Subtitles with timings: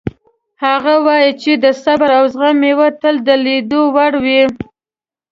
[0.65, 4.43] هغه وایي چې د صبر او زغم میوه تل د لیدو وړ وي